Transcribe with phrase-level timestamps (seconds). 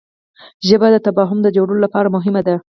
[0.67, 2.55] ژبه د تفاهم د جوړولو لپاره مهمه ده